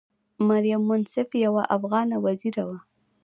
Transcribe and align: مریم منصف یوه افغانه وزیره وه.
مریم 0.47 0.81
منصف 0.89 1.29
یوه 1.45 1.63
افغانه 1.77 2.15
وزیره 2.25 2.63
وه. 2.67 2.77